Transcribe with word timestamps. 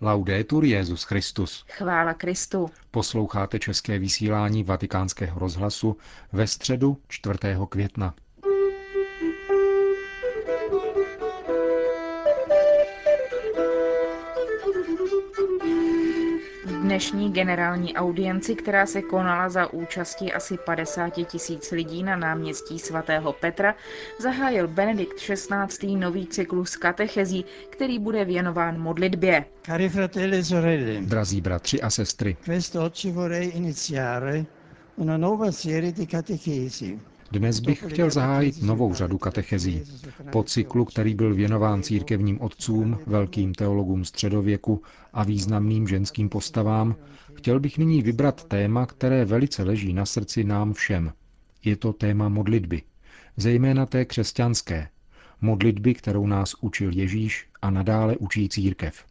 Laudetur 0.00 0.64
Jezus 0.64 1.02
Christus. 1.02 1.64
Chvála 1.68 2.14
Kristu. 2.14 2.70
Posloucháte 2.90 3.58
české 3.58 3.98
vysílání 3.98 4.64
Vatikánského 4.64 5.38
rozhlasu 5.40 5.96
ve 6.32 6.46
středu 6.46 6.98
4. 7.08 7.38
května. 7.68 8.14
Dnešní 16.96 17.32
generální 17.32 17.94
audienci, 17.94 18.54
která 18.54 18.86
se 18.86 19.02
konala 19.02 19.48
za 19.48 19.72
účasti 19.72 20.32
asi 20.32 20.56
50 20.66 21.10
tisíc 21.26 21.70
lidí 21.70 22.02
na 22.02 22.16
náměstí 22.16 22.78
svatého 22.78 23.32
Petra, 23.32 23.74
zahájil 24.18 24.68
Benedikt 24.68 25.16
XVI. 25.16 25.96
nový 25.96 26.26
cyklus 26.26 26.76
katechezí, 26.76 27.44
který 27.70 27.98
bude 27.98 28.24
věnován 28.24 28.80
modlitbě. 28.80 29.44
Cari 29.66 29.88
fratelli 29.88 30.36
e 30.38 30.44
sorelle, 30.44 31.00
Drazí 31.00 31.40
bratři 31.40 31.80
a 31.82 31.90
sestry, 31.90 32.36
quest'oggi 32.44 33.12
vorrei 33.12 33.48
iniziare 33.48 34.44
una 34.96 35.16
nuova 35.16 35.52
serie 35.52 35.92
di 35.92 36.06
catechesi 36.06 36.98
dnes 37.32 37.60
bych 37.60 37.84
chtěl 37.88 38.10
zahájit 38.10 38.62
novou 38.62 38.94
řadu 38.94 39.18
katechezí. 39.18 39.82
Po 40.32 40.42
cyklu, 40.42 40.84
který 40.84 41.14
byl 41.14 41.34
věnován 41.34 41.82
církevním 41.82 42.40
otcům, 42.40 42.98
velkým 43.06 43.54
teologům 43.54 44.04
středověku 44.04 44.82
a 45.12 45.24
významným 45.24 45.88
ženským 45.88 46.28
postavám, 46.28 46.96
chtěl 47.34 47.60
bych 47.60 47.78
nyní 47.78 48.02
vybrat 48.02 48.44
téma, 48.44 48.86
které 48.86 49.24
velice 49.24 49.62
leží 49.62 49.92
na 49.92 50.06
srdci 50.06 50.44
nám 50.44 50.72
všem. 50.72 51.12
Je 51.64 51.76
to 51.76 51.92
téma 51.92 52.28
modlitby, 52.28 52.82
zejména 53.36 53.86
té 53.86 54.04
křesťanské, 54.04 54.88
modlitby, 55.40 55.94
kterou 55.94 56.26
nás 56.26 56.54
učil 56.60 56.92
Ježíš 56.92 57.48
a 57.62 57.70
nadále 57.70 58.16
učí 58.16 58.48
církev. 58.48 59.04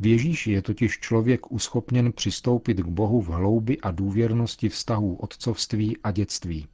V 0.00 0.06
Ježíši 0.06 0.52
je 0.52 0.62
totiž 0.62 0.98
člověk 0.98 1.52
uschopněn 1.52 2.12
přistoupit 2.12 2.80
k 2.80 2.86
Bohu 2.86 3.20
v 3.20 3.28
hloubi 3.28 3.80
a 3.80 3.90
důvěrnosti 3.90 4.68
vztahů 4.68 5.14
otcovství 5.14 5.96
a 6.04 6.10
dětství. 6.10 6.66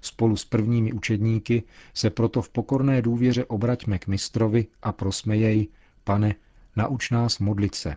Spolu 0.00 0.36
s 0.36 0.44
prvními 0.44 0.92
učedníky 0.92 1.62
se 1.94 2.10
proto 2.10 2.42
v 2.42 2.48
pokorné 2.48 3.02
důvěře 3.02 3.44
obraťme 3.44 3.98
k 3.98 4.06
mistrovi 4.06 4.66
a 4.82 4.92
prosme 4.92 5.36
jej, 5.36 5.68
pane, 6.04 6.34
nauč 6.76 7.10
nás 7.10 7.38
modlit 7.38 7.74
se. 7.74 7.96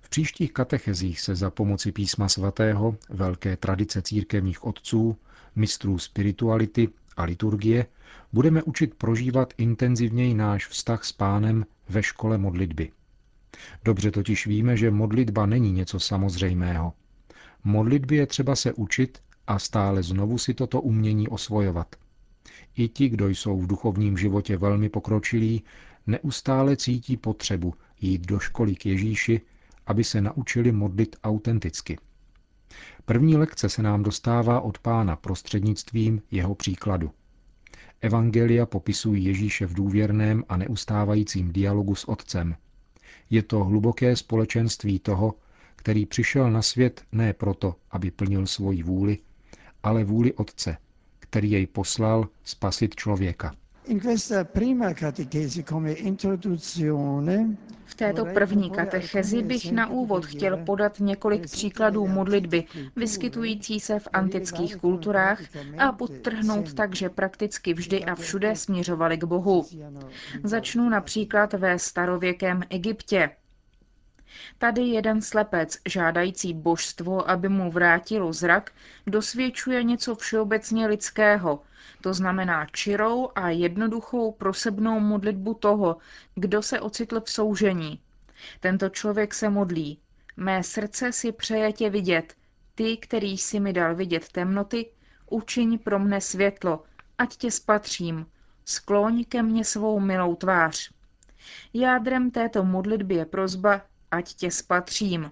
V 0.00 0.08
příštích 0.08 0.52
katechezích 0.52 1.20
se 1.20 1.34
za 1.34 1.50
pomoci 1.50 1.92
písma 1.92 2.28
svatého, 2.28 2.96
velké 3.08 3.56
tradice 3.56 4.02
církevních 4.02 4.64
otců, 4.64 5.16
mistrů 5.56 5.98
spirituality 5.98 6.88
a 7.16 7.24
liturgie 7.24 7.86
budeme 8.32 8.62
učit 8.62 8.94
prožívat 8.94 9.54
intenzivněji 9.58 10.34
náš 10.34 10.66
vztah 10.66 11.04
s 11.04 11.12
pánem 11.12 11.66
ve 11.88 12.02
škole 12.02 12.38
modlitby. 12.38 12.90
Dobře 13.84 14.10
totiž 14.10 14.46
víme, 14.46 14.76
že 14.76 14.90
modlitba 14.90 15.46
není 15.46 15.72
něco 15.72 16.00
samozřejmého. 16.00 16.92
Modlitby 17.64 18.16
je 18.16 18.26
třeba 18.26 18.56
se 18.56 18.72
učit 18.72 19.22
a 19.46 19.58
stále 19.58 20.02
znovu 20.02 20.38
si 20.38 20.54
toto 20.54 20.80
umění 20.80 21.28
osvojovat. 21.28 21.96
I 22.76 22.88
ti, 22.88 23.08
kdo 23.08 23.28
jsou 23.28 23.60
v 23.60 23.66
duchovním 23.66 24.18
životě 24.18 24.56
velmi 24.56 24.88
pokročilí, 24.88 25.62
neustále 26.06 26.76
cítí 26.76 27.16
potřebu 27.16 27.74
jít 28.00 28.26
do 28.26 28.38
školy 28.38 28.74
k 28.74 28.86
Ježíši, 28.86 29.40
aby 29.86 30.04
se 30.04 30.20
naučili 30.20 30.72
modlit 30.72 31.16
autenticky. 31.24 31.98
První 33.04 33.36
lekce 33.36 33.68
se 33.68 33.82
nám 33.82 34.02
dostává 34.02 34.60
od 34.60 34.78
pána 34.78 35.16
prostřednictvím 35.16 36.22
jeho 36.30 36.54
příkladu. 36.54 37.10
Evangelia 38.00 38.66
popisují 38.66 39.24
Ježíše 39.24 39.66
v 39.66 39.74
důvěrném 39.74 40.44
a 40.48 40.56
neustávajícím 40.56 41.52
dialogu 41.52 41.94
s 41.94 42.08
Otcem. 42.08 42.56
Je 43.30 43.42
to 43.42 43.64
hluboké 43.64 44.16
společenství 44.16 44.98
toho, 44.98 45.34
který 45.76 46.06
přišel 46.06 46.50
na 46.50 46.62
svět 46.62 47.04
ne 47.12 47.32
proto, 47.32 47.74
aby 47.90 48.10
plnil 48.10 48.46
svoji 48.46 48.82
vůli, 48.82 49.18
ale 49.82 50.04
vůli 50.04 50.32
Otce, 50.32 50.76
který 51.18 51.50
jej 51.50 51.66
poslal 51.66 52.28
spasit 52.44 52.94
člověka. 52.94 53.54
V 57.84 57.94
této 57.94 58.24
první 58.24 58.70
katechezi 58.70 59.42
bych 59.42 59.72
na 59.72 59.90
úvod 59.90 60.26
chtěl 60.26 60.56
podat 60.56 61.00
několik 61.00 61.50
příkladů 61.50 62.06
modlitby, 62.06 62.64
vyskytující 62.96 63.80
se 63.80 63.98
v 63.98 64.08
antických 64.12 64.76
kulturách 64.76 65.42
a 65.78 65.92
podtrhnout 65.92 66.74
tak, 66.74 66.96
že 66.96 67.08
prakticky 67.08 67.74
vždy 67.74 68.04
a 68.04 68.14
všude 68.14 68.56
směřovali 68.56 69.18
k 69.18 69.24
Bohu. 69.24 69.64
Začnu 70.44 70.88
například 70.88 71.52
ve 71.52 71.78
starověkém 71.78 72.62
Egyptě. 72.70 73.30
Tady 74.58 74.82
jeden 74.82 75.22
slepec, 75.22 75.78
žádající 75.88 76.54
božstvo, 76.54 77.30
aby 77.30 77.48
mu 77.48 77.70
vrátilo 77.70 78.32
zrak, 78.32 78.72
dosvědčuje 79.06 79.82
něco 79.82 80.14
všeobecně 80.14 80.86
lidského, 80.86 81.62
to 82.00 82.14
znamená 82.14 82.66
čirou 82.66 83.28
a 83.34 83.48
jednoduchou 83.50 84.32
prosebnou 84.32 85.00
modlitbu 85.00 85.54
toho, 85.54 85.96
kdo 86.34 86.62
se 86.62 86.80
ocitl 86.80 87.20
v 87.20 87.30
soužení. 87.30 88.00
Tento 88.60 88.88
člověk 88.88 89.34
se 89.34 89.50
modlí. 89.50 89.98
Mé 90.36 90.62
srdce 90.62 91.12
si 91.12 91.32
přeje 91.32 91.72
tě 91.72 91.90
vidět. 91.90 92.34
Ty, 92.74 92.96
který 92.96 93.38
si 93.38 93.60
mi 93.60 93.72
dal 93.72 93.94
vidět 93.94 94.28
temnoty, 94.28 94.90
učiň 95.30 95.78
pro 95.78 95.98
mne 95.98 96.20
světlo, 96.20 96.82
ať 97.18 97.36
tě 97.36 97.50
spatřím. 97.50 98.26
Skloň 98.64 99.24
ke 99.24 99.42
mně 99.42 99.64
svou 99.64 100.00
milou 100.00 100.34
tvář. 100.34 100.90
Jádrem 101.74 102.30
této 102.30 102.64
modlitby 102.64 103.14
je 103.14 103.24
prozba 103.24 103.82
ať 104.16 104.34
tě 104.34 104.50
spatřím. 104.50 105.30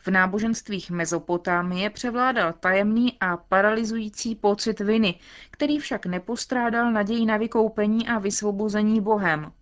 V 0.00 0.08
náboženstvích 0.08 0.90
Mezopotámie 0.90 1.90
převládal 1.90 2.52
tajemný 2.52 3.16
a 3.20 3.36
paralyzující 3.36 4.34
pocit 4.34 4.80
viny, 4.80 5.20
který 5.50 5.78
však 5.78 6.06
nepostrádal 6.06 6.92
naději 6.92 7.26
na 7.26 7.36
vykoupení 7.36 8.08
a 8.08 8.18
vysvobození 8.18 9.00
Bohem. 9.00 9.52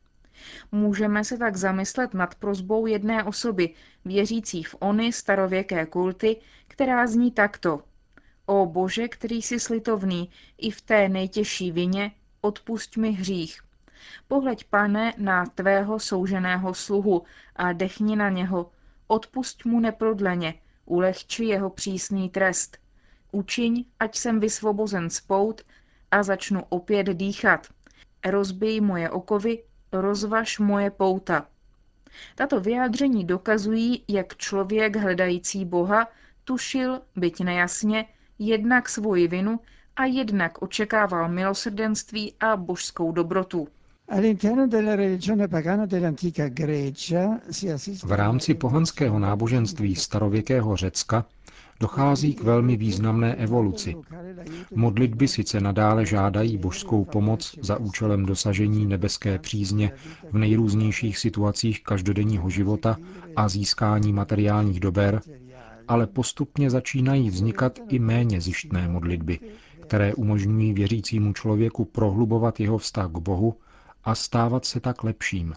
Můžeme 0.73 1.25
se 1.25 1.39
tak 1.39 1.57
zamyslet 1.57 2.15
nad 2.15 2.35
prozbou 2.35 2.87
jedné 2.87 3.25
osoby, 3.25 3.75
věřící 4.05 4.63
v 4.63 4.77
ony 4.79 5.13
starověké 5.13 5.87
kulty, 5.87 6.37
která 6.69 7.07
zní 7.07 7.31
takto. 7.31 7.83
O 8.47 8.67
Bože, 8.67 9.09
který 9.09 9.43
jsi 9.43 9.61
slitovný, 9.61 10.31
i 10.59 10.71
v 10.71 10.81
té 10.81 11.09
nejtěžší 11.09 11.73
vině, 11.73 12.13
odpusť 12.41 12.97
mi 12.97 13.11
hřích. 13.11 13.66
Pohleď, 14.29 14.65
pane, 14.65 15.13
na 15.19 15.47
tvého 15.47 15.99
souženého 15.99 16.75
sluhu 16.75 17.23
a 17.57 17.73
dechni 17.73 18.17
na 18.17 18.31
něho. 18.31 18.71
Odpusť 19.07 19.65
mu 19.65 19.81
neprodleně, 19.81 20.55
ulehči 20.85 21.45
jeho 21.45 21.71
přísný 21.71 22.31
trest. 22.31 22.79
Učiň, 23.33 23.85
ať 24.01 24.17
jsem 24.17 24.41
vysvobozen 24.41 25.11
z 25.11 25.21
pout 25.21 25.63
a 26.11 26.23
začnu 26.23 26.63
opět 26.69 27.07
dýchat. 27.07 27.67
Rozbij 28.27 28.81
moje 28.81 29.11
okovy, 29.11 29.63
rozvaž 29.93 30.59
moje 30.59 30.91
pouta. 30.91 31.47
Tato 32.35 32.61
vyjádření 32.61 33.25
dokazují, 33.25 34.05
jak 34.09 34.37
člověk 34.37 34.97
hledající 34.97 35.65
Boha 35.65 36.09
tušil, 36.45 37.01
byť 37.17 37.41
nejasně, 37.41 38.07
jednak 38.39 38.89
svoji 38.89 39.29
vinu 39.29 39.61
a 39.97 40.05
jednak 40.05 40.63
očekával 40.63 41.29
milosrdenství 41.29 42.35
a 42.41 42.57
božskou 42.57 43.13
dobrotu. 43.13 43.69
V 48.05 48.13
rámci 48.13 48.55
pohanského 48.55 49.19
náboženství 49.19 49.95
starověkého 49.97 50.77
Řecka 50.77 51.27
dochází 51.81 52.35
k 52.35 52.43
velmi 52.43 52.77
významné 52.77 53.35
evoluci. 53.35 53.97
Modlitby 54.75 55.29
sice 55.29 55.61
nadále 55.61 56.07
žádají 56.07 56.59
božskou 56.59 57.05
pomoc 57.05 57.59
za 57.63 57.77
účelem 57.77 58.27
dosažení 58.27 58.87
nebeské 58.87 59.39
přízně 59.39 59.93
v 60.33 60.39
nejrůznějších 60.39 61.19
situacích 61.19 61.83
každodenního 61.85 62.51
života 62.51 62.97
a 63.37 63.49
získání 63.49 64.13
materiálních 64.13 64.81
dober, 64.81 65.21
ale 65.89 66.07
postupně 66.07 66.71
začínají 66.71 67.31
vznikat 67.31 67.79
i 67.89 67.99
méně 67.99 68.41
zjištné 68.41 68.89
modlitby, 68.89 69.39
které 69.81 70.15
umožňují 70.15 70.73
věřícímu 70.73 71.33
člověku 71.33 71.85
prohlubovat 71.85 72.61
jeho 72.61 72.79
vztah 72.79 73.11
k 73.11 73.19
Bohu 73.19 73.55
a 74.07 74.15
stávat 74.15 74.65
se 74.65 74.81
tak 74.81 75.05
lepším. 75.05 75.55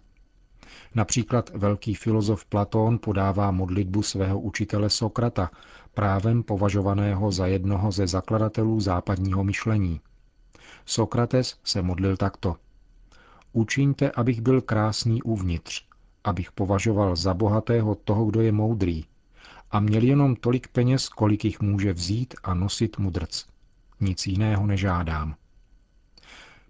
Například 0.96 1.50
velký 1.54 1.96
filozof 1.96 2.46
Platón 2.46 3.00
podává 3.00 3.52
modlitbu 3.52 4.04
svého 4.04 4.40
učitele 4.40 4.90
Sokrata, 4.90 5.52
právem 5.94 6.44
považovaného 6.44 7.32
za 7.32 7.48
jednoho 7.48 7.92
ze 7.92 8.08
zakladatelů 8.08 8.80
západního 8.80 9.44
myšlení. 9.44 10.02
Sokrates 10.86 11.58
se 11.64 11.82
modlil 11.82 12.18
takto. 12.18 12.56
Učiňte, 13.54 14.12
abych 14.12 14.42
byl 14.42 14.62
krásný 14.62 15.22
uvnitř, 15.22 15.86
abych 16.24 16.52
považoval 16.52 17.16
za 17.16 17.34
bohatého 17.34 17.96
toho, 17.96 18.26
kdo 18.26 18.42
je 18.42 18.52
moudrý, 18.52 19.06
a 19.72 19.80
měl 19.80 20.04
jenom 20.04 20.36
tolik 20.36 20.68
peněz, 20.68 21.10
kolik 21.10 21.46
jich 21.46 21.62
může 21.62 21.94
vzít 21.94 22.34
a 22.44 22.54
nosit 22.54 22.98
mudrc. 22.98 23.46
Nic 24.00 24.28
jiného 24.28 24.68
nežádám. 24.68 25.36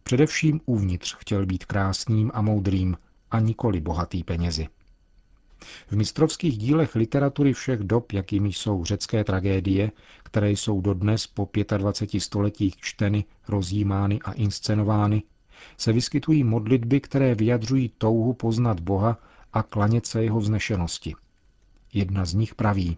Především 0.09 0.61
uvnitř 0.65 1.15
chtěl 1.19 1.45
být 1.45 1.65
krásným 1.65 2.31
a 2.33 2.41
moudrým, 2.41 2.97
a 3.31 3.39
nikoli 3.39 3.81
bohatý 3.81 4.23
penězi. 4.23 4.67
V 5.87 5.91
mistrovských 5.91 6.57
dílech 6.57 6.95
literatury 6.95 7.53
všech 7.53 7.79
dob, 7.79 8.11
jakými 8.11 8.49
jsou 8.49 8.85
řecké 8.85 9.23
tragédie, 9.23 9.91
které 10.23 10.51
jsou 10.51 10.81
dodnes 10.81 11.27
po 11.27 11.49
25 11.77 12.21
stoletích 12.21 12.77
čteny, 12.77 13.25
rozjímány 13.47 14.19
a 14.21 14.31
inscenovány, 14.31 15.23
se 15.77 15.93
vyskytují 15.93 16.43
modlitby, 16.43 17.01
které 17.01 17.35
vyjadřují 17.35 17.91
touhu 17.97 18.33
poznat 18.33 18.79
Boha 18.79 19.17
a 19.53 19.63
klanět 19.63 20.05
se 20.05 20.23
jeho 20.23 20.39
vznešenosti. 20.39 21.15
Jedna 21.93 22.25
z 22.25 22.33
nich 22.33 22.55
praví, 22.55 22.97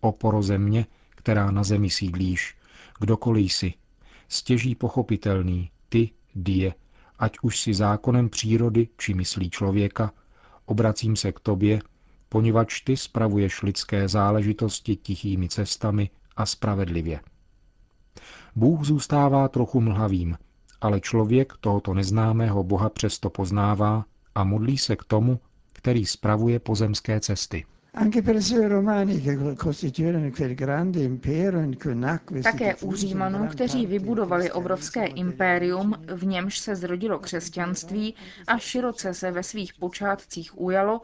oporo 0.00 0.42
země, 0.42 0.86
která 1.10 1.50
na 1.50 1.64
zemi 1.64 1.90
sídlíš, 1.90 2.56
kdokoliv 3.00 3.52
jsi, 3.52 3.74
stěží 4.28 4.74
pochopitelný, 4.74 5.70
ty, 5.88 6.10
die, 6.34 6.74
ať 7.18 7.38
už 7.42 7.60
si 7.60 7.74
zákonem 7.74 8.28
přírody 8.28 8.88
či 8.98 9.14
myslí 9.14 9.50
člověka, 9.50 10.12
obracím 10.64 11.16
se 11.16 11.32
k 11.32 11.40
tobě, 11.40 11.82
poněvadž 12.28 12.80
ty 12.80 12.96
spravuješ 12.96 13.62
lidské 13.62 14.08
záležitosti 14.08 14.96
tichými 14.96 15.48
cestami 15.48 16.10
a 16.36 16.46
spravedlivě. 16.46 17.20
Bůh 18.56 18.84
zůstává 18.84 19.48
trochu 19.48 19.80
mlhavým, 19.80 20.38
ale 20.80 21.00
člověk 21.00 21.52
tohoto 21.60 21.94
neznámého 21.94 22.64
Boha 22.64 22.90
přesto 22.90 23.30
poznává 23.30 24.04
a 24.34 24.44
modlí 24.44 24.78
se 24.78 24.96
k 24.96 25.04
tomu, 25.04 25.40
který 25.72 26.06
spravuje 26.06 26.58
pozemské 26.58 27.20
cesty. 27.20 27.64
Také 32.42 32.74
u 32.82 32.92
Římanů, 32.94 33.48
kteří 33.48 33.86
vybudovali 33.86 34.52
obrovské 34.52 35.06
impérium, 35.06 35.94
v 36.14 36.26
němž 36.26 36.58
se 36.58 36.76
zrodilo 36.76 37.18
křesťanství 37.18 38.14
a 38.46 38.58
široce 38.58 39.14
se 39.14 39.30
ve 39.30 39.42
svých 39.42 39.74
počátcích 39.74 40.60
ujalo, 40.60 41.00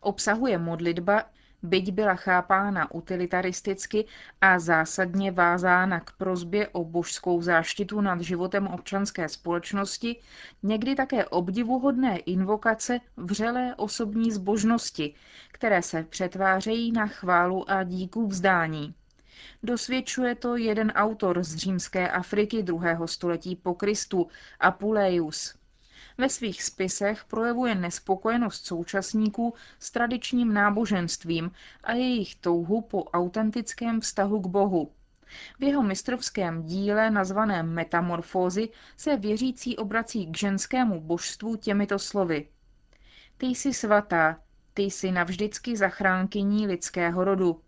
obsahuje 0.00 0.58
modlitba, 0.58 1.24
byť 1.62 1.92
byla 1.92 2.14
chápána 2.14 2.94
utilitaristicky 2.94 4.04
a 4.40 4.58
zásadně 4.58 5.32
vázána 5.32 6.00
k 6.00 6.12
prozbě 6.12 6.68
o 6.68 6.84
božskou 6.84 7.42
záštitu 7.42 8.00
nad 8.00 8.20
životem 8.20 8.66
občanské 8.66 9.28
společnosti, 9.28 10.16
někdy 10.62 10.94
také 10.94 11.24
obdivuhodné 11.24 12.18
invokace 12.18 13.00
vřelé 13.16 13.74
osobní 13.76 14.32
zbožnosti, 14.32 15.14
které 15.52 15.82
se 15.82 16.02
přetvářejí 16.02 16.92
na 16.92 17.06
chválu 17.06 17.70
a 17.70 17.82
díku 17.82 18.26
vzdání. 18.26 18.94
Dosvědčuje 19.62 20.34
to 20.34 20.56
jeden 20.56 20.90
autor 20.90 21.42
z 21.42 21.56
římské 21.56 22.10
Afriky 22.10 22.62
druhého 22.62 23.08
století 23.08 23.56
po 23.56 23.74
Kristu, 23.74 24.28
Apuleius. 24.60 25.59
Ve 26.18 26.28
svých 26.28 26.62
spisech 26.62 27.24
projevuje 27.24 27.74
nespokojenost 27.74 28.66
současníků 28.66 29.54
s 29.78 29.90
tradičním 29.90 30.54
náboženstvím 30.54 31.50
a 31.84 31.92
jejich 31.92 32.34
touhu 32.34 32.80
po 32.80 33.04
autentickém 33.04 34.00
vztahu 34.00 34.40
k 34.40 34.46
Bohu. 34.46 34.90
V 35.58 35.62
jeho 35.62 35.82
mistrovském 35.82 36.62
díle 36.62 37.10
nazvaném 37.10 37.74
Metamorfózy 37.74 38.68
se 38.96 39.16
věřící 39.16 39.76
obrací 39.76 40.26
k 40.26 40.36
ženskému 40.36 41.00
božstvu 41.00 41.56
těmito 41.56 41.98
slovy. 41.98 42.48
Ty 43.36 43.46
jsi 43.46 43.74
svatá, 43.74 44.40
ty 44.74 44.82
jsi 44.82 45.12
navždycky 45.12 45.76
zachránkyní 45.76 46.66
lidského 46.66 47.24
rodu. 47.24 47.60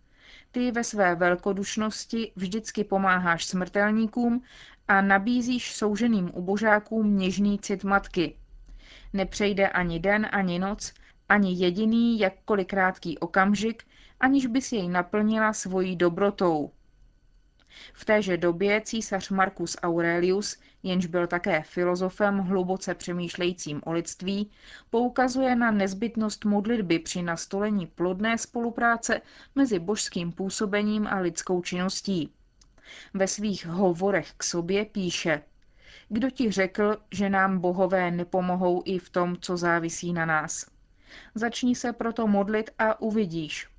Ty 0.51 0.71
ve 0.71 0.83
své 0.83 1.15
velkodušnosti 1.15 2.31
vždycky 2.35 2.83
pomáháš 2.83 3.45
smrtelníkům 3.45 4.43
a 4.87 5.01
nabízíš 5.01 5.75
souženým 5.75 6.31
ubožákům 6.33 7.17
něžný 7.17 7.59
cit 7.59 7.83
matky. 7.83 8.37
Nepřejde 9.13 9.69
ani 9.69 9.99
den, 9.99 10.27
ani 10.31 10.59
noc, 10.59 10.93
ani 11.29 11.53
jediný 11.53 12.19
jakkoliv 12.19 12.67
krátký 12.67 13.19
okamžik, 13.19 13.83
aniž 14.19 14.45
by 14.45 14.61
si 14.61 14.75
jej 14.75 14.89
naplnila 14.89 15.53
svojí 15.53 15.95
dobrotou. 15.95 16.71
V 17.93 18.05
téže 18.05 18.37
době 18.37 18.81
císař 18.81 19.29
Marcus 19.29 19.77
Aurelius, 19.81 20.57
jenž 20.83 21.05
byl 21.05 21.27
také 21.27 21.61
filozofem 21.61 22.37
hluboce 22.37 22.95
přemýšlejícím 22.95 23.81
o 23.85 23.91
lidství, 23.91 24.51
poukazuje 24.89 25.55
na 25.55 25.71
nezbytnost 25.71 26.45
modlitby 26.45 26.99
při 26.99 27.21
nastolení 27.21 27.87
plodné 27.87 28.37
spolupráce 28.37 29.21
mezi 29.55 29.79
božským 29.79 30.31
působením 30.31 31.07
a 31.07 31.19
lidskou 31.19 31.61
činností. 31.61 32.33
Ve 33.13 33.27
svých 33.27 33.65
hovorech 33.65 34.33
k 34.37 34.43
sobě 34.43 34.85
píše– 34.85 35.41
kdo 36.09 36.29
ti 36.29 36.51
řekl, 36.51 36.97
že 37.11 37.29
nám 37.29 37.59
bohové 37.59 38.11
nepomohou 38.11 38.81
i 38.85 38.99
v 38.99 39.09
tom, 39.09 39.37
co 39.37 39.57
závisí 39.57 40.13
na 40.13 40.25
nás? 40.25 40.65
Začni 41.35 41.75
se 41.75 41.93
proto 41.93 42.27
modlit 42.27 42.69
a 42.79 43.01
uvidíš. 43.01 43.69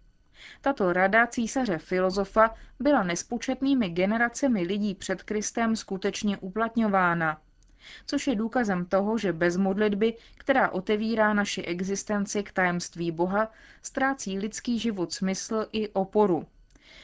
Tato 0.60 0.92
rada 0.92 1.26
císaře 1.26 1.78
filozofa 1.78 2.54
byla 2.80 3.02
nespočetnými 3.02 3.88
generacemi 3.88 4.62
lidí 4.62 4.94
před 4.94 5.22
Kristem 5.22 5.76
skutečně 5.76 6.38
uplatňována, 6.38 7.40
což 8.06 8.26
je 8.26 8.36
důkazem 8.36 8.86
toho, 8.86 9.18
že 9.18 9.32
bez 9.32 9.56
modlitby, 9.56 10.14
která 10.36 10.70
otevírá 10.70 11.34
naši 11.34 11.62
existenci 11.62 12.42
k 12.42 12.52
tajemství 12.52 13.10
Boha, 13.10 13.52
ztrácí 13.82 14.38
lidský 14.38 14.78
život 14.78 15.12
smysl 15.12 15.66
i 15.72 15.88
oporu. 15.88 16.46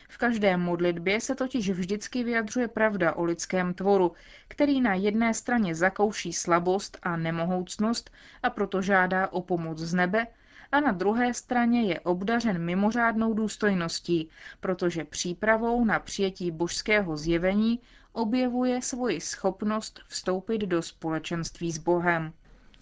V 0.08 0.19
každé 0.19 0.56
modlitbě 0.56 1.20
se 1.20 1.34
totiž 1.34 1.70
vždycky 1.70 2.25
vyjadřuje 2.25 2.69
pravda 2.69 3.14
o 3.14 3.25
lidském 3.25 3.75
tvoru, 3.75 4.12
který 4.48 4.81
na 4.81 4.94
jedné 4.94 5.34
straně 5.34 5.75
zakouší 5.75 6.32
slabost 6.32 6.98
a 7.02 7.16
nemohoucnost 7.16 8.10
a 8.42 8.50
proto 8.50 8.82
žádá 8.82 9.28
o 9.28 9.42
pomoc 9.42 9.78
z 9.78 9.94
nebe, 9.94 10.26
a 10.72 10.81
na 10.81 10.92
druhé 10.92 11.34
straně 11.34 11.82
je 11.82 12.00
obdařen 12.00 12.58
mimořádnou 12.58 13.34
důstojností, 13.34 14.28
protože 14.60 15.04
přípravou 15.04 15.84
na 15.84 15.98
přijetí 15.98 16.50
božského 16.50 17.16
zjevení 17.16 17.81
objevuje 18.12 18.82
svoji 18.82 19.20
schopnost 19.20 20.00
vstoupit 20.08 20.58
do 20.58 20.82
společenství 20.82 21.72
s 21.72 21.78
Bohem. 21.78 22.32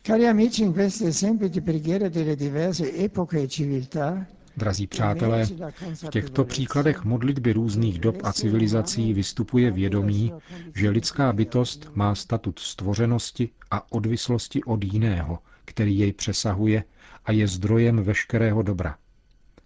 Cari 0.03 0.29
amici, 0.29 0.63
in 0.63 0.73
questo 0.73 1.07
esempio 1.07 1.49
di 1.49 1.61
delle 1.61 2.37
diverse 2.37 3.05
epoche 3.05 3.43
e 3.43 3.49
civiltà, 3.49 4.27
Drazí 4.59 4.87
přátelé, 4.87 5.47
v 5.95 6.09
těchto 6.11 6.45
příkladech 6.45 7.05
modlitby 7.05 7.53
různých 7.53 7.99
dob 7.99 8.17
a 8.25 8.33
civilizací 8.33 9.15
vystupuje 9.15 9.71
vědomí, 9.71 10.33
že 10.75 10.91
lidská 10.91 11.33
bytost 11.33 11.91
má 11.95 12.15
statut 12.15 12.59
stvořenosti 12.59 13.51
a 13.71 13.93
odvislosti 13.93 14.65
od 14.65 14.85
jiného, 14.85 15.39
který 15.65 15.99
jej 15.99 16.13
přesahuje 16.13 16.85
a 17.25 17.33
je 17.33 17.49
zdrojem 17.49 18.03
veškerého 18.03 18.63
dobra. 18.63 18.97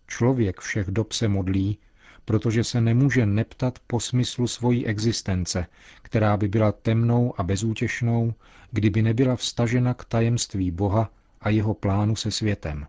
Člověk 0.07 0.61
všech 0.61 0.87
dob 0.91 1.13
se 1.13 1.29
modlí, 1.29 1.79
protože 2.25 2.65
se 2.65 2.81
nemůže 2.81 3.27
neptat 3.27 3.79
po 3.87 4.01
smyslu 4.01 4.47
svojí 4.47 4.87
existence, 4.87 5.67
která 6.03 6.37
by 6.37 6.49
byla 6.49 6.73
temnou 6.73 7.35
a 7.41 7.43
bezútěšnou, 7.43 8.35
kdyby 8.71 9.03
nebyla 9.03 9.37
vstažena 9.37 9.95
k 9.95 10.05
tajemství 10.05 10.71
Boha 10.71 11.11
a 11.41 11.49
jeho 11.51 11.75
plánu 11.75 12.17
se 12.17 12.31
světem. 12.31 12.87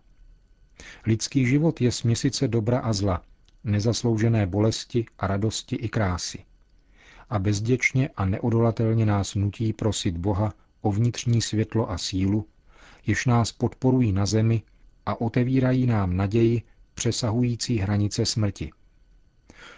Lidský 1.06 1.46
život 1.46 1.80
je 1.80 1.92
směsice 1.92 2.48
dobra 2.48 2.78
a 2.78 2.92
zla, 2.92 3.22
nezasloužené 3.64 4.46
bolesti 4.46 5.06
a 5.18 5.26
radosti 5.26 5.76
i 5.76 5.88
krásy. 5.88 6.44
A 7.30 7.38
bezděčně 7.38 8.08
a 8.16 8.24
neodolatelně 8.24 9.06
nás 9.06 9.34
nutí 9.34 9.72
prosit 9.72 10.16
Boha 10.16 10.52
o 10.80 10.92
vnitřní 10.92 11.42
světlo 11.42 11.90
a 11.90 11.98
sílu, 11.98 12.46
jež 13.06 13.26
nás 13.26 13.52
podporují 13.52 14.12
na 14.12 14.26
zemi 14.26 14.62
a 15.06 15.20
otevírají 15.20 15.86
nám 15.86 16.16
naději 16.16 16.62
přesahující 16.94 17.78
hranice 17.78 18.26
smrti. 18.26 18.70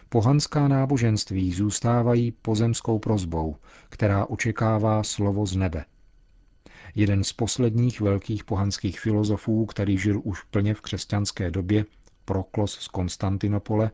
Pohanská 0.08 0.68
náboženství 0.68 1.52
zůstávají 1.52 2.32
pozemskou 2.32 2.98
prozbou, 2.98 3.56
která 3.88 4.26
očekává 4.26 5.02
slovo 5.02 5.46
z 5.46 5.56
nebe– 5.56 5.84
Jeden 6.98 7.24
z 7.24 7.32
posledních 7.32 8.00
velkých 8.00 8.44
pohanských 8.44 9.00
filozofů, 9.00 9.66
který 9.66 9.98
žil 9.98 10.20
už 10.24 10.42
plně 10.42 10.74
v 10.74 10.80
křesťanské 10.80 11.50
době, 11.50 11.84
Proklos 12.24 12.78
z 12.78 12.88
Konstantinopole, 12.88 13.90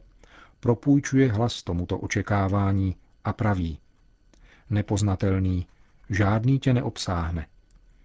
propůjčuje 0.60 1.32
hlas 1.32 1.62
tomuto 1.62 1.98
očekávání 1.98 2.96
a 3.24 3.32
praví. 3.32 3.78
Nepoznatelný, 4.70 5.66
žádný 6.10 6.58
tě 6.58 6.72
neobsáhne. 6.72 7.46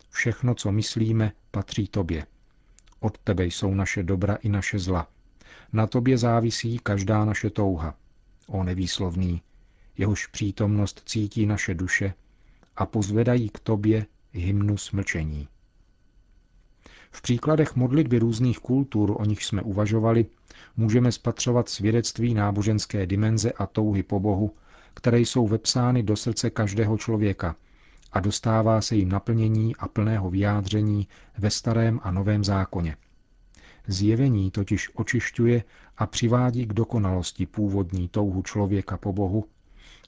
Všechno, 0.10 0.56
co 0.56 0.72
myslíme, 0.72 1.32
patří 1.52 1.88
tobě. 1.88 2.26
Od 3.00 3.18
tebe 3.18 3.46
jsou 3.46 3.74
naše 3.74 4.04
dobra 4.04 4.36
i 4.36 4.50
naše 4.50 4.80
zla. 4.80 5.08
Na 5.74 5.88
tobě 5.88 6.18
závisí 6.18 6.80
každá 6.84 7.26
naše 7.26 7.50
touha. 7.50 7.96
O 8.48 8.64
nevýslovný, 8.64 9.42
jehož 9.98 10.28
přítomnost 10.28 11.02
cítí 11.06 11.46
naše 11.46 11.74
duše 11.74 12.14
a 12.76 12.86
pozvedají 12.86 13.50
k 13.50 13.60
tobě 13.60 14.06
hymnus 14.38 14.92
mlčení. 14.92 15.48
V 17.12 17.22
příkladech 17.22 17.76
modlitby 17.76 18.20
různých 18.20 18.60
kultur, 18.60 19.16
o 19.18 19.26
nich 19.26 19.44
jsme 19.44 19.62
uvažovali, 19.62 20.26
můžeme 20.78 21.12
spatřovat 21.12 21.70
svědectví 21.70 22.34
náboženské 22.34 23.06
dimenze 23.06 23.52
a 23.52 23.66
touhy 23.66 24.04
po 24.04 24.20
Bohu, 24.20 24.56
které 24.94 25.20
jsou 25.20 25.48
vepsány 25.48 26.04
do 26.04 26.16
srdce 26.16 26.50
každého 26.50 26.98
člověka 26.98 27.56
a 28.12 28.20
dostává 28.20 28.82
se 28.82 28.96
jim 28.96 29.10
naplnění 29.10 29.76
a 29.76 29.88
plného 29.88 30.30
vyjádření 30.30 31.08
ve 31.38 31.50
starém 31.50 32.00
a 32.04 32.12
novém 32.12 32.44
zákoně. 32.44 32.98
Zjevení 33.88 34.52
totiž 34.52 34.90
očišťuje 34.96 35.64
a 35.98 36.06
přivádí 36.06 36.66
k 36.66 36.74
dokonalosti 36.74 37.46
původní 37.46 38.08
touhu 38.08 38.42
člověka 38.42 38.98
po 38.98 39.14
Bohu 39.14 39.46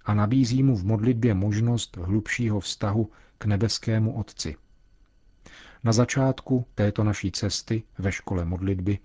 a 0.10 0.14
nabízí 0.14 0.64
mu 0.64 0.76
v 0.76 0.86
modlitbě 0.86 1.34
možnost 1.34 1.98
hlubšího 1.98 2.60
vztahu 2.60 3.10
k 3.38 3.46
nebeskému 3.46 4.14
Otci. 4.14 4.56
Na 5.84 5.92
začátku 5.92 6.66
této 6.76 7.04
naší 7.04 7.32
cesty 7.32 7.84
ve 7.98 8.12
škole 8.12 8.46
modlitby 8.46 9.00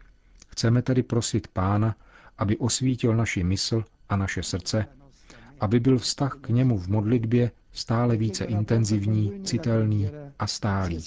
chceme 0.48 0.82
tedy 0.82 1.02
prosit 1.02 1.48
Pána, 1.48 1.96
aby 2.38 2.56
osvítil 2.56 3.16
naši 3.16 3.44
mysl 3.44 3.84
a 4.08 4.16
naše 4.16 4.42
srdce, 4.42 4.86
aby 5.60 5.80
byl 5.80 5.98
vztah 5.98 6.38
k 6.40 6.48
němu 6.48 6.78
v 6.78 6.88
modlitbě 6.88 7.50
stále 7.72 8.16
více 8.16 8.44
intenzivní, 8.44 9.32
citelný 9.42 10.08
a 10.38 10.46
stálý. 10.46 10.98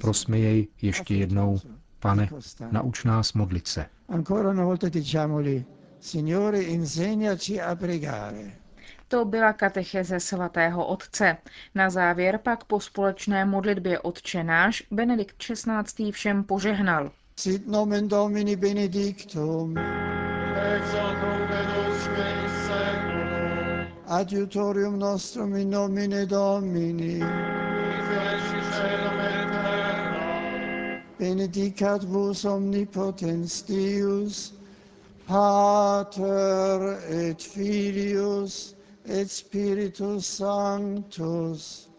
Prosme 0.00 0.38
jej 0.38 0.68
ještě 0.82 1.14
jednou, 1.14 1.58
pane, 2.00 2.28
nauč 2.70 3.04
nás 3.04 3.32
modlit 3.32 3.66
se. 3.66 3.86
To 9.08 9.24
byla 9.24 9.52
katecheze 9.52 10.20
svatého 10.20 10.86
otce. 10.86 11.36
Na 11.74 11.90
závěr 11.90 12.38
pak 12.42 12.64
po 12.64 12.80
společné 12.80 13.44
modlitbě 13.44 13.98
Otče 13.98 14.44
náš 14.44 14.82
Benedikt 14.90 15.36
XVI. 15.36 16.12
všem 16.12 16.44
požehnal. 16.44 17.10
Sit 17.36 17.66
nomen 17.66 18.08
Domini 18.08 18.56
benedictum. 18.56 19.78
Ex 20.56 20.92
hoc 20.92 21.36
Adiutorium 24.08 24.98
nostrum 24.98 25.56
in 25.56 25.70
nomine 25.70 26.26
Domini. 26.26 27.20
Benedicat 31.18 32.04
vos 32.04 32.44
omnipotens 32.44 33.62
Deus, 33.62 34.54
Pater 35.26 37.00
et 37.10 37.42
Filius 37.42 38.75
et 39.08 39.30
Spiritus 39.30 40.26
Sanctus. 40.26 41.90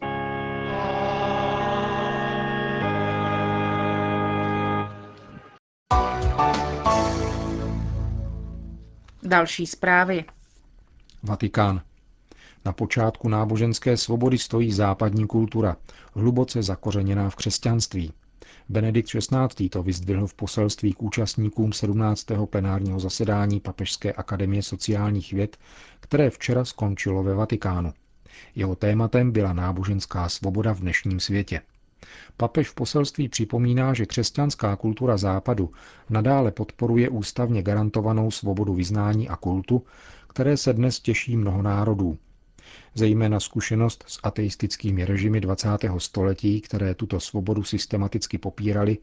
Další 9.24 9.68
zprávy. 9.68 10.26
Vatikán. 11.24 11.82
Na 12.66 12.74
počátku 12.74 13.30
náboženské 13.30 13.98
svobody 13.98 14.38
stojí 14.38 14.72
západní 14.72 15.28
kultura, 15.28 15.76
hluboce 16.16 16.64
zakořeněná 16.64 17.30
v 17.30 17.36
křesťanství. 17.36 18.14
Benedikt 18.70 19.10
XVI. 19.10 19.70
to 19.70 19.84
vyzdvihl 19.84 20.28
v 20.28 20.34
poselství 20.34 20.94
k 20.94 21.02
účastníkům 21.02 21.74
17. 21.74 22.26
plenárního 22.50 23.00
zasedání 23.00 23.60
Papežské 23.60 24.14
akademie 24.14 24.64
sociálních 24.64 25.34
věd, 25.34 25.58
které 26.00 26.30
včera 26.30 26.66
skončilo 26.66 27.24
ve 27.24 27.34
Vatikánu. 27.34 27.94
Jeho 28.56 28.76
tématem 28.76 29.32
byla 29.32 29.54
náboženská 29.54 30.30
svoboda 30.30 30.74
v 30.74 30.80
dnešním 30.80 31.20
světě. 31.20 31.62
Papež 32.38 32.70
v 32.70 32.76
poselství 32.76 33.30
připomíná, 33.30 33.94
že 33.94 34.06
křesťanská 34.06 34.76
kultura 34.76 35.18
Západu 35.18 35.72
nadále 36.10 36.52
podporuje 36.52 37.10
ústavně 37.10 37.62
garantovanou 37.62 38.32
svobodu 38.32 38.74
vyznání 38.74 39.30
a 39.30 39.36
kultu, 39.36 39.84
které 40.28 40.58
se 40.58 40.74
dnes 40.74 41.00
těší 41.00 41.38
mnoho 41.38 41.62
národů, 41.62 42.18
Zejména 42.94 43.40
zkušenost 43.40 44.04
s 44.08 44.20
ateistickými 44.24 45.06
režimy 45.06 45.42
20. 45.42 45.70
století, 45.98 46.62
které 46.62 46.96
tuto 46.96 47.20
svobodu 47.20 47.64
systematicky 47.64 48.38
popírali, 48.38 48.98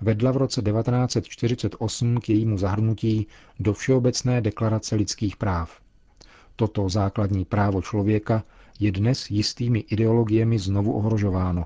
vedla 0.00 0.32
v 0.32 0.36
roce 0.36 0.62
1948 0.62 2.20
k 2.20 2.28
jejímu 2.28 2.58
zahrnutí 2.58 3.26
do 3.60 3.72
Všeobecné 3.72 4.40
deklarace 4.40 4.96
lidských 4.96 5.36
práv. 5.36 5.80
Toto 6.56 6.88
základní 6.88 7.44
právo 7.44 7.82
člověka 7.82 8.44
je 8.80 8.92
dnes 8.92 9.30
jistými 9.30 9.78
ideologiemi 9.78 10.58
znovu 10.58 10.92
ohrožováno. 10.92 11.64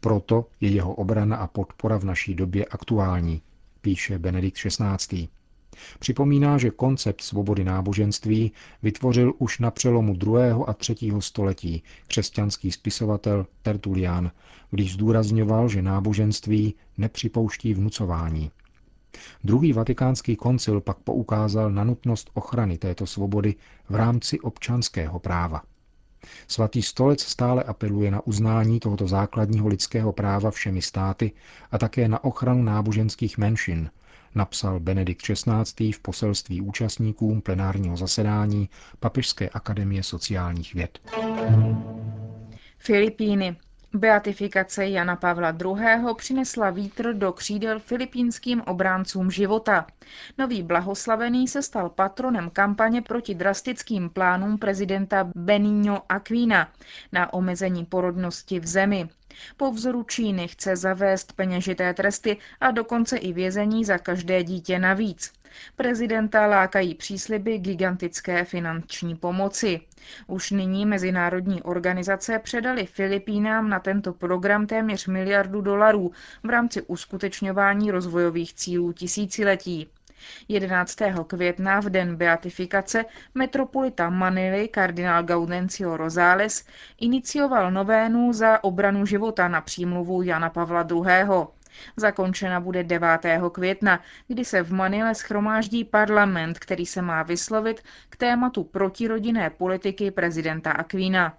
Proto 0.00 0.46
je 0.60 0.70
jeho 0.70 0.94
obrana 0.94 1.36
a 1.36 1.46
podpora 1.46 1.98
v 1.98 2.04
naší 2.04 2.34
době 2.34 2.64
aktuální, 2.64 3.42
píše 3.80 4.18
Benedikt 4.18 4.58
XVI. 4.58 5.28
Připomíná, 5.98 6.58
že 6.58 6.70
koncept 6.70 7.20
svobody 7.20 7.64
náboženství 7.64 8.52
vytvořil 8.82 9.32
už 9.38 9.58
na 9.58 9.70
přelomu 9.70 10.14
2. 10.14 10.64
a 10.66 10.72
3. 10.72 10.94
století 11.18 11.82
křesťanský 12.06 12.72
spisovatel 12.72 13.46
Tertulian, 13.62 14.30
když 14.70 14.92
zdůrazňoval, 14.92 15.68
že 15.68 15.82
náboženství 15.82 16.74
nepřipouští 16.98 17.74
vnucování. 17.74 18.50
Druhý 19.44 19.72
vatikánský 19.72 20.36
koncil 20.36 20.80
pak 20.80 20.98
poukázal 20.98 21.70
na 21.70 21.84
nutnost 21.84 22.30
ochrany 22.34 22.78
této 22.78 23.06
svobody 23.06 23.54
v 23.88 23.94
rámci 23.94 24.40
občanského 24.40 25.18
práva. 25.18 25.62
Svatý 26.48 26.82
stolec 26.82 27.22
stále 27.22 27.62
apeluje 27.62 28.10
na 28.10 28.26
uznání 28.26 28.80
tohoto 28.80 29.08
základního 29.08 29.68
lidského 29.68 30.12
práva 30.12 30.50
všemi 30.50 30.82
státy 30.82 31.32
a 31.70 31.78
také 31.78 32.08
na 32.08 32.24
ochranu 32.24 32.62
náboženských 32.62 33.38
menšin, 33.38 33.90
napsal 34.36 34.80
Benedikt 34.80 35.22
XVI. 35.22 35.92
v 35.92 36.00
poselství 36.00 36.60
účastníkům 36.60 37.40
plenárního 37.40 37.96
zasedání 37.96 38.68
Papežské 39.00 39.48
akademie 39.48 40.02
sociálních 40.02 40.74
věd. 40.74 40.98
Filipíny. 42.78 43.56
Beatifikace 43.94 44.86
Jana 44.88 45.16
Pavla 45.16 45.54
II. 45.64 46.14
přinesla 46.16 46.70
vítr 46.70 47.14
do 47.14 47.32
křídel 47.32 47.80
filipínským 47.80 48.60
obráncům 48.60 49.30
života. 49.30 49.86
Nový 50.38 50.62
blahoslavený 50.62 51.48
se 51.48 51.62
stal 51.62 51.88
patronem 51.88 52.50
kampaně 52.50 53.02
proti 53.02 53.34
drastickým 53.34 54.10
plánům 54.10 54.58
prezidenta 54.58 55.30
Benigno 55.34 56.02
Aquina 56.08 56.68
na 57.12 57.32
omezení 57.32 57.84
porodnosti 57.84 58.60
v 58.60 58.66
zemi. 58.66 59.08
Po 59.56 59.72
vzoru 59.72 60.02
Číny 60.02 60.48
chce 60.48 60.76
zavést 60.76 61.32
peněžité 61.32 61.94
tresty 61.94 62.36
a 62.60 62.70
dokonce 62.70 63.16
i 63.16 63.32
vězení 63.32 63.84
za 63.84 63.98
každé 63.98 64.44
dítě 64.44 64.78
navíc. 64.78 65.32
Prezidenta 65.76 66.46
lákají 66.46 66.94
přísliby 66.94 67.58
gigantické 67.58 68.44
finanční 68.44 69.16
pomoci. 69.16 69.80
Už 70.26 70.50
nyní 70.50 70.86
mezinárodní 70.86 71.62
organizace 71.62 72.38
předali 72.38 72.86
Filipínám 72.86 73.68
na 73.68 73.80
tento 73.80 74.12
program 74.12 74.66
téměř 74.66 75.06
miliardu 75.06 75.60
dolarů 75.60 76.12
v 76.42 76.48
rámci 76.50 76.82
uskutečňování 76.82 77.90
rozvojových 77.90 78.54
cílů 78.54 78.92
tisíciletí. 78.92 79.88
11. 80.48 80.96
května 81.26 81.80
v 81.80 81.90
den 81.90 82.16
beatifikace 82.16 83.04
metropolita 83.34 84.10
Manily 84.10 84.68
kardinál 84.68 85.22
Gaudencio 85.22 85.96
Rosales 85.96 86.64
inicioval 87.00 87.70
novénu 87.70 88.32
za 88.32 88.64
obranu 88.64 89.06
života 89.06 89.48
na 89.48 89.60
přímluvu 89.60 90.22
Jana 90.22 90.50
Pavla 90.50 90.86
II. 90.90 91.46
Zakončena 91.96 92.60
bude 92.60 92.84
9. 92.84 93.08
května, 93.52 94.00
kdy 94.28 94.44
se 94.44 94.62
v 94.62 94.72
Manile 94.72 95.14
schromáždí 95.14 95.84
parlament, 95.84 96.58
který 96.58 96.86
se 96.86 97.02
má 97.02 97.22
vyslovit 97.22 97.82
k 98.08 98.16
tématu 98.16 98.64
protirodinné 98.64 99.50
politiky 99.50 100.10
prezidenta 100.10 100.72
Aquina. 100.72 101.38